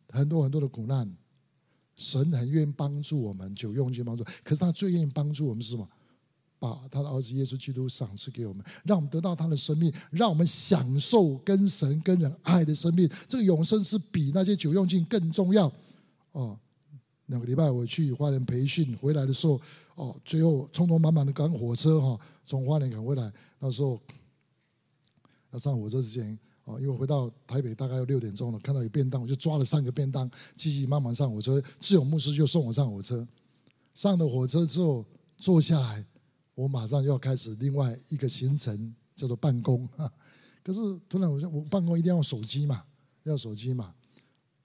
[0.09, 1.15] 很多很多的苦难。
[1.95, 4.23] 神很愿意帮助我们，酒用尽帮助。
[4.43, 5.89] 可是他最愿意帮助我们是什么？
[6.59, 13.09] 把他的儿子耶稣基督赏赐给我们，让我们得到他的生命，让我们享受跟神跟人爱的生命。
[13.27, 15.71] 这个永生是比那些酒用尽更重要。
[16.33, 16.59] 哦，
[17.27, 19.61] 两个礼拜我去花莲培训回来的时候，
[19.95, 23.31] 哦，最后匆匆忙忙的赶火车哈，从花莲赶回来。
[23.57, 23.97] 那时候
[25.51, 31.61] 要上火车之前，哦，因为回到台北大概要六点钟了，看到有便当，我就抓了三个便当，急急忙忙上火车。
[31.79, 33.25] 志勇牧师就送我上火车。
[33.93, 35.05] 上了火车之后，
[35.37, 36.05] 坐下来。
[36.59, 39.87] 我马上就要开始另外一个行程，叫做办公。
[40.61, 42.83] 可是突然我说，我办公一定要手机嘛，
[43.23, 43.95] 要手机嘛，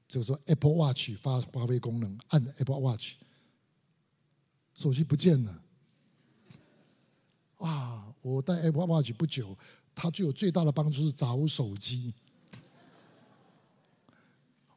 [0.09, 3.13] 就说 Apple Watch 发发挥功能，按 Apple Watch，
[4.75, 5.63] 手机不见了。
[7.59, 8.13] 哇！
[8.23, 9.57] 我带 Apple Watch 不久，
[9.95, 12.13] 它就有最大的帮助是找手机。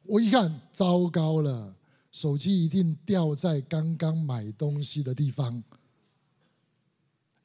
[0.04, 1.74] 我一看，糟糕了，
[2.12, 5.64] 手机一定掉在刚刚买东西的地方。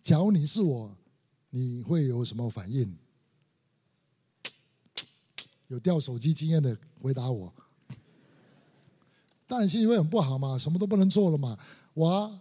[0.03, 0.93] 假如你是我，
[1.49, 2.93] 你会有什么反应？
[5.69, 7.51] 有掉手机经验的回答我。
[9.47, 11.57] 当然心情会很不好嘛，什么都不能做了嘛。
[11.93, 12.39] 我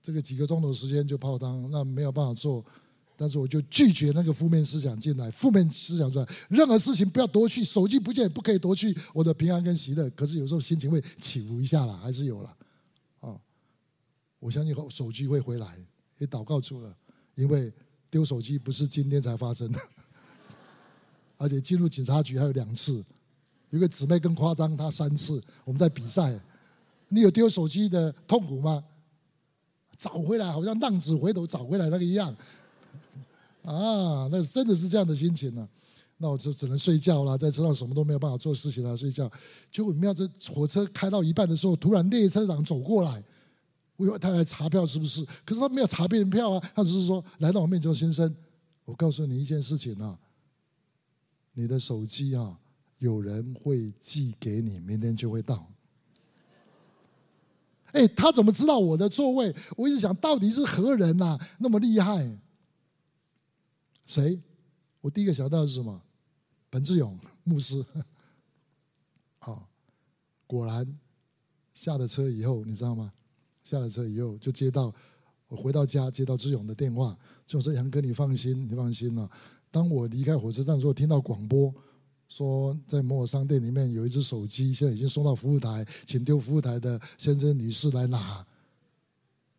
[0.00, 2.64] 这个几个钟头时间就泡汤，那没有办法做。
[3.16, 10.08] 但是我就拒绝那个负面思想进来，负面思想出来，任何事情不要夺去，手机不见不可以夺去我的平安跟喜乐。
[10.10, 12.56] 可是有时候心情会起伏一下啦，还是有了。
[13.20, 13.38] 哦，
[14.38, 15.84] 我相信手机会回来。
[16.20, 16.96] 也祷告主了，
[17.34, 17.72] 因为
[18.10, 19.80] 丢手机不是今天才发生的，
[21.38, 23.02] 而且进入警察局还有两次，
[23.70, 25.42] 有个姊妹更夸张，她三次。
[25.64, 26.38] 我们在比赛，
[27.08, 28.84] 你有丢手机的痛苦吗？
[29.96, 32.30] 找回来好像浪子回头找回来那个一样，
[33.64, 35.66] 啊，那真的是这样的心情呢、
[36.18, 39.30] 那我就只能睡觉了，在车上什么都没有办法做事情了，睡觉。
[39.72, 43.24] 结果妙，这火车开到一半的时候，突然列车长走过来。
[44.00, 45.22] 我以为他来查票是不是？
[45.44, 48.34] 可是他没有查别人票啊，他只是说来到我面前：“先生，
[48.86, 50.18] 我告诉你一件事情啊，
[51.52, 52.58] 你的手机啊，
[52.96, 55.70] 有人会寄给你，明天就会到。”
[57.92, 59.54] 哎，他怎么知道我的座位？
[59.76, 62.38] 我一直想到底是何人呐、啊，那么厉害？
[64.06, 64.40] 谁？
[65.02, 66.00] 我第一个想到的是什么？
[66.70, 67.84] 彭志勇牧师。
[69.40, 69.68] 啊，
[70.46, 70.98] 果然
[71.74, 73.12] 下了车以后，你知道吗？
[73.62, 74.92] 下了车以后，就接到
[75.48, 79.28] 我回到家，接到志勇的电话，就说：“杨哥，你放心，你放心了、
[79.70, 81.72] 当我离开火车站的时候，听到广播
[82.28, 88.44] 说，在某某商店里面有一只手机，现在已经送到服务台，请丢服务台的先生女士来拿。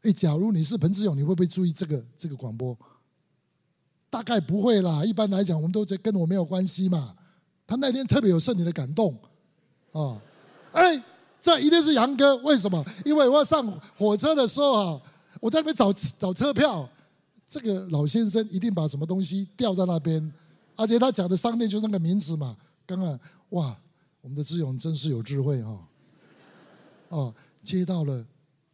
[0.01, 2.77] 哎，假如你是彭志勇，你会不会注意这个这个广播？
[4.09, 5.05] 大概不会啦。
[5.05, 7.15] 一般来讲，我们都觉得跟我没有关系嘛。
[7.67, 9.17] 他那天特别有圣灵的感动
[9.91, 10.21] 啊，
[10.71, 11.03] 哎。”
[11.41, 12.85] 这一定是杨哥，为什么？
[13.03, 13.65] 因为我要上
[13.97, 15.01] 火车的时候啊，
[15.39, 16.87] 我在那边找找车票，
[17.49, 20.31] 这个老先生一定把什么东西掉在那边，
[20.75, 22.55] 而且他讲的商店就那个名字嘛。
[22.85, 23.19] 刚刚
[23.49, 23.75] 哇，
[24.21, 25.71] 我们的志勇真是有智慧哈、
[27.09, 28.23] 哦，哦，接到了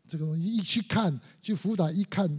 [0.07, 2.29] 这个东西，一去看，去辅导一看，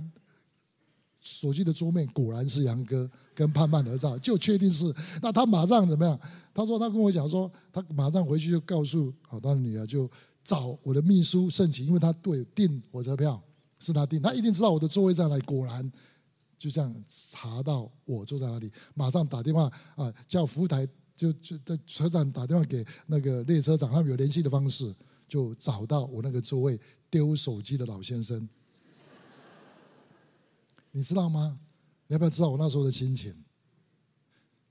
[1.29, 4.93] 手机的桌面果然是杨哥跟盼盼合照，就确定是。
[5.21, 6.19] 那他马上怎么样？
[6.55, 10.11] 他说他跟我讲说，他马上回去就告诉好他的女儿，就
[10.43, 13.41] 找我的秘书盛琦，因为他对订火车票
[13.79, 15.43] 是他订，他一定知道我的座位在哪里。
[15.43, 15.93] 果然
[16.59, 24.93] 就这样查到我坐在哪里，马上打电话啊，叫服务台就就在车站打电话给那个列车长，他们有联系的方式，
[25.29, 28.49] 就找到我那个座位丢手机的老先生。
[30.93, 31.61] 你知道吗？
[32.07, 33.45] 你要不要知道我那时候的心情？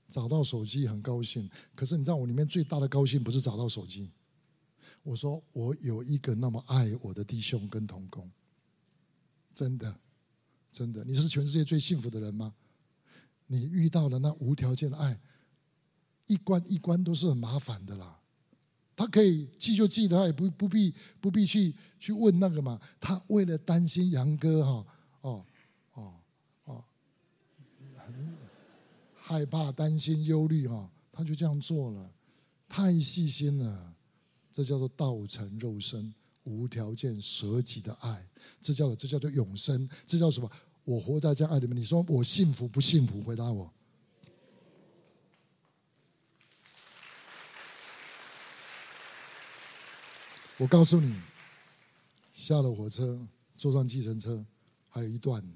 [0.08, 4.10] 找到手机很高兴，可是你知道我里面最大的高兴不是找到手机。
[5.02, 8.30] 我说我有一个那么爱我的弟兄跟同工，
[9.54, 9.94] 真的，
[10.72, 12.54] 真的，你是全世界最幸福的人吗？
[13.46, 15.20] 你遇到了那无条件的爱，
[16.26, 18.18] 一关一关都是很麻烦的啦。
[18.96, 22.80] 他可以记就记的，他也不不必不必去去问那个嘛。
[22.98, 24.86] 他为了担心杨哥哈。
[29.28, 32.10] 害怕、担心、忧虑，哈，他就这样做了，
[32.66, 33.94] 太细心了。
[34.50, 36.14] 这叫做道成肉身、
[36.44, 38.26] 无条件舍己的爱，
[38.62, 40.50] 这叫这叫做永生，这叫什么？
[40.82, 41.76] 我活在这样爱里面。
[41.76, 43.20] 你说我幸福不幸福？
[43.20, 43.70] 回答我。
[50.56, 51.14] 我告诉你，
[52.32, 53.20] 下了火车，
[53.58, 54.42] 坐上计程车，
[54.88, 55.46] 还有一段，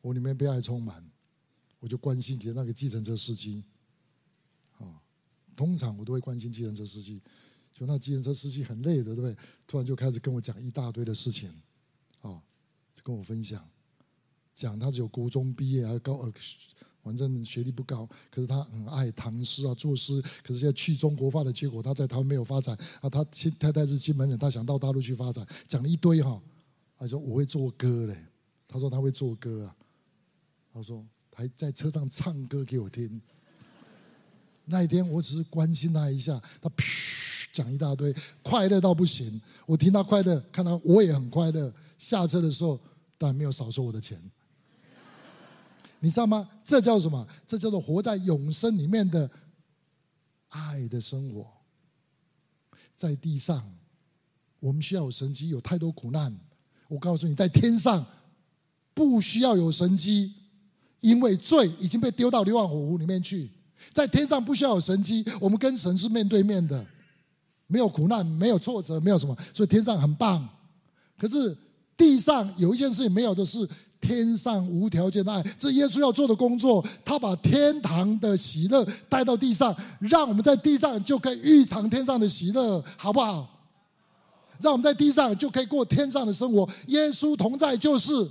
[0.00, 1.08] 我里面被爱充满。
[1.80, 3.64] 我就关心给那个计程车司机，
[4.78, 5.00] 啊，
[5.56, 7.20] 通常我都会关心计程车司机，
[7.72, 9.34] 就那计程车司机很累的，对不对？
[9.66, 11.48] 突然就开始跟我讲一大堆的事情，
[12.20, 12.40] 啊，
[12.94, 13.66] 就跟我分享，
[14.54, 16.32] 讲他只有国中毕业，还高呃，
[17.02, 20.20] 反正学历不高，可是他很爱唐诗啊，作诗。
[20.42, 23.08] 可是现在去中国化的结果，他在台湾没有发展啊。
[23.08, 26.38] 他亲太太是金门人，他想到大陆去发展，讲了一堆哈。
[26.98, 28.26] 他说我会做歌嘞，
[28.68, 29.74] 他说他会做歌啊，
[30.74, 31.02] 他说。
[31.40, 33.18] 还在车上唱歌给我听。
[34.66, 36.70] 那一天我只是关心他一下，他
[37.50, 39.40] 讲一大堆，快乐到不行。
[39.64, 41.72] 我听他快乐，看到我也很快乐。
[41.96, 42.78] 下车的时候，
[43.16, 44.20] 当然没有少收我的钱。
[46.00, 46.46] 你知道吗？
[46.62, 47.26] 这叫什么？
[47.46, 49.30] 这叫做活在永生里面的
[50.48, 51.46] 爱的生活。
[52.94, 53.74] 在地上，
[54.58, 56.38] 我们需要有神迹，有太多苦难。
[56.86, 58.06] 我告诉你，在天上
[58.92, 60.34] 不需要有神迹。
[61.00, 63.50] 因为罪已经被丢到硫磺火湖里面去，
[63.92, 66.84] 在天上不需要有神迹，我们跟神是面对面的，
[67.66, 70.48] 没有苦难，没有挫折，没有什么，所以天上很棒。
[71.18, 71.56] 可是
[71.96, 73.68] 地上有一件事情没有的是
[74.00, 83.58] 天上无条件的爱，这耶稣要做的工作，他把天堂的喜乐带到地上，让我们在地上就可以预尝天上的喜乐，好不好？
[84.60, 88.30] 让我们在地上就可以过天上的生活，耶稣同在就是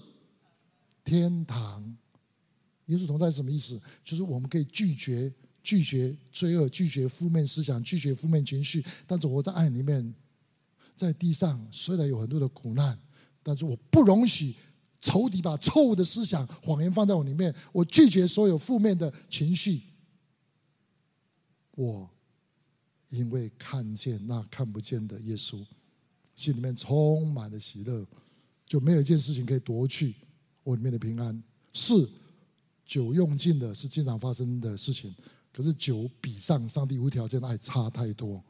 [1.04, 1.89] 天堂。
[2.90, 3.80] 耶稣同在是什么意思？
[4.04, 5.32] 就是我们可以拒绝
[5.64, 8.84] 拒绝罪恶，拒绝负面思想，拒绝负面情绪。
[9.06, 10.14] 但是我在爱里面，
[10.96, 12.98] 在地上虽然有很多的苦难，
[13.44, 14.56] 但是我不容许
[15.02, 17.54] 仇敌把错误的思想、谎言放在我里面。
[17.72, 19.82] 我拒绝所有负面的情绪。
[21.76, 22.10] 我
[23.10, 25.64] 因为看见那看不见的耶稣，
[26.34, 28.04] 心里面充满了喜乐，
[28.66, 30.16] 就没有一件事情可以夺去
[30.64, 31.44] 我里面的平安。
[31.72, 32.10] 是。
[32.90, 35.14] 酒用尽的是经常发生的事情，
[35.54, 38.44] 可是酒比上上帝无条件的爱差太多。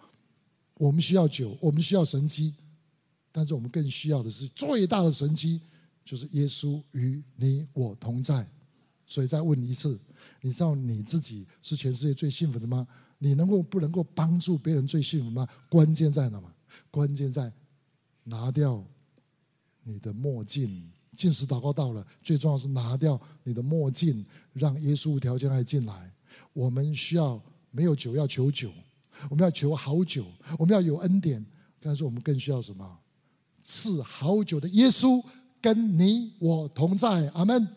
[0.75, 2.55] 我们需要酒，我们需要神迹，
[3.33, 5.59] 但是我们更需要的是最大的神迹，
[6.05, 8.47] 就是耶稣与你我同在。
[9.05, 9.99] 所以再问一次，
[10.39, 12.87] 你知道你自己是全世界最幸福的吗？
[13.17, 15.45] 你能够不能够帮助别人最幸福吗？
[15.67, 16.55] 关键在哪吗？
[16.89, 17.51] 关键在
[18.23, 18.81] 拿掉
[19.83, 20.89] 你的墨镜。
[21.19, 26.09] 进食祷告到了，最重要是拿掉你的墨镜，让耶稣无条件爱进来。
[26.53, 27.37] 我们需要
[27.71, 28.71] 没有酒要求酒，
[29.29, 30.25] 我们要求好酒，
[30.57, 31.45] 我们要有恩典。
[31.81, 32.97] 但是我们更需要什么？
[33.61, 35.21] 赐好酒的耶稣
[35.61, 37.27] 跟你我同在。
[37.33, 37.67] 阿门。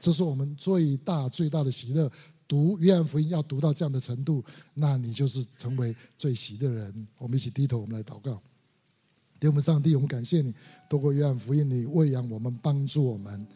[0.00, 2.10] 这是我们最大最大的喜乐。
[2.46, 4.42] 读约翰福音要读到这样的程度，
[4.72, 7.06] 那你就是成为最喜的人。
[7.18, 8.40] 我们一起低头，我们来祷告。
[9.40, 10.52] 给我们上帝，我们感谢你，
[10.88, 13.46] 透过约翰福音，你喂养我们，帮助我们。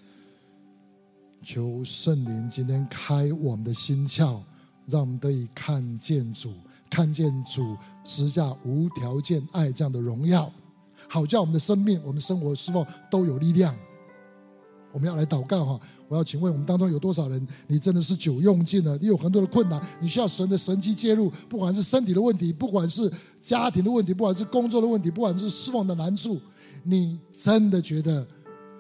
[1.45, 4.41] 求圣灵今天开我们的心窍，
[4.87, 6.53] 让我们得以看见主，
[6.89, 10.53] 看见主实下无条件爱这样的荣耀，
[11.09, 13.75] 好叫我们的生命、我们生活、是否都有力量。
[14.93, 15.81] 我们要来祷告哈！
[16.07, 18.97] 我要请问我们当中有多少人，你真的是酒用尽了？
[18.99, 26.39] 你有很多的困难，你需要神的神迹介入，不管是身体的问题，不管是家庭的问题，不管是工作的问题，不管是失望的难处，
[26.83, 28.27] 你真的觉得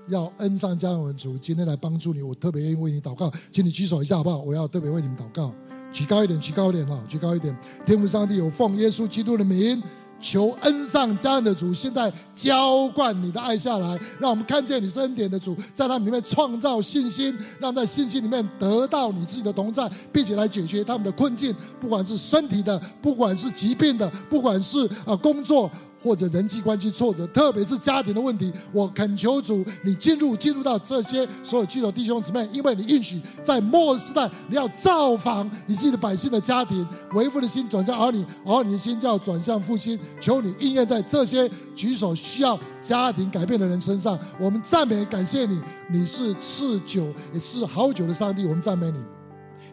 [0.08, 4.38] 要恩上加恩主今天来帮助你，我特别愿意为你祷告，请你举手一下好不好？
[4.38, 5.54] 我要特别为你们祷告，
[5.92, 7.56] 举高一点，举高一点哈，举高一点。
[7.86, 9.82] 天父上帝，有奉耶稣基督的名，
[10.22, 25.70] 求恩上加恩的主现在浇灌你的爱下来，让我们看见你是恩典的主，在他里面创造信心，让在信心里面得到你自己的同在，并且来解决他们的困境，不管是身体的，不管是疾病的，不管是啊工作。
[26.02, 39.98] 或者人际关系挫折，特别是家庭的问题，我恳求主，你进入进入到这些所有基督弟兄姊妹，因为你应许在末世代，你要造访你自己的百姓的家庭，为父的心转向儿女，儿女的心就要转向父亲。
[40.20, 44.18] 求你应验在这些举手需要家庭改变的人身上。
[44.40, 48.44] 我们赞美感谢你，你是赐酒也是好酒的上帝。
[48.44, 48.98] 我们赞美你。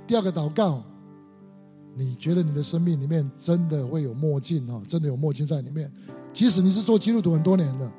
[0.07, 0.84] 第二个祷告，
[1.95, 4.82] 你觉得你的生命里面真的会有墨镜啊？
[4.88, 5.91] 真的有墨镜在里面？
[6.34, 7.91] 即使你是做基督徒很多年的，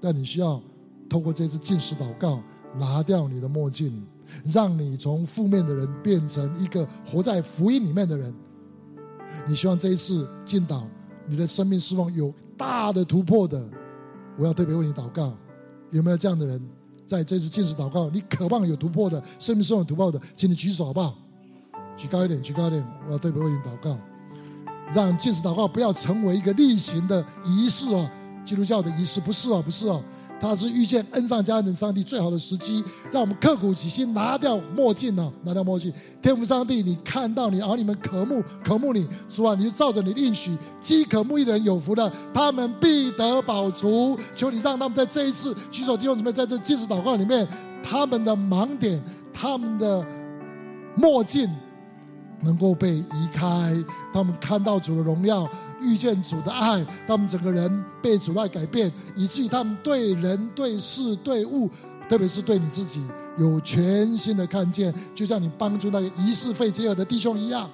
[0.00, 0.60] 但你需要
[1.08, 2.42] 透过这次禁食祷告，
[2.76, 4.04] 拿掉你的墨镜，
[4.44, 8.34] 让你从负面的人变成一个活在福音里面的人。
[9.46, 10.82] 你希望这一次进祷，
[11.26, 13.68] 你的生命释放有大的突破的，
[14.38, 15.32] 我要特别为你祷告。
[15.90, 16.60] 有没有这样的人，
[17.06, 21.16] 在这次禁食祷告，你渴望有突破的，生命是有突破的，请你举手好不好？
[21.96, 23.96] 举高一点，举高一点，我要特别为你祷告。
[24.92, 28.08] 让禁食祷告不要成为一个例行的仪式哦，
[28.44, 30.02] 基督教的仪式不是哦，不是哦，
[30.40, 32.84] 它是遇见恩上加恩的上帝最好的时机。
[33.10, 35.92] 让我们刻苦己心，拿掉墨镜哦，拿掉墨镜。
[36.20, 44.18] 天父上帝，你看到你儿女们渴慕渴慕你，主啊，你就照着你的应许，饥渴慕义的人有福的，他们必得饱足。
[44.34, 47.48] 求你让他们在这一次举手弟兄姊妹在这禁食祷告里面，
[47.82, 50.04] 他们的盲点，他们的
[50.96, 51.48] 墨镜。
[52.44, 53.74] 能够被移开，
[54.12, 55.48] 他们看到主的荣耀，
[55.80, 61.68] 遇见主的爱，他们整个人被主爱改变，以至于他们对人、对事、对物，
[62.08, 63.02] 特别是对你自己，
[63.38, 64.94] 有全新的看见。
[65.14, 67.68] 就像你帮助那个疑似肺结核的弟兄一样，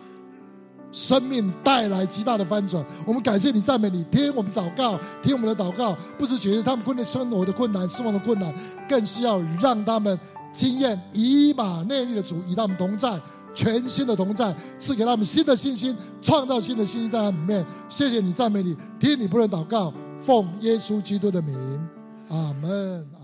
[0.92, 2.84] 生命带来极大的翻转。
[3.06, 8.52] 我们感谢你，赞美你，听我们祷告，听我们的祷告，不是解决他们困难生活的困难、失望的困难，
[8.88, 10.18] 更是要让他们
[10.52, 13.20] 经验以马内利的主与他们同在。
[13.54, 17.66] 全新的同在，赐给他们新的信心，创造新的信心在他们里面。
[17.88, 21.56] 谢谢你，赞美你，听你不能祷告，奉耶稣基督的名，
[22.28, 23.19] 阿门。